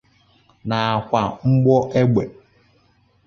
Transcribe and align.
nakwa 0.67 1.21
mgbọ 1.49 1.75
egbe 1.99 2.23